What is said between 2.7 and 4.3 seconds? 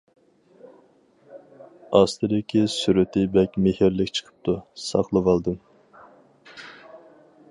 سۈرىتى بەك مېھىرلىك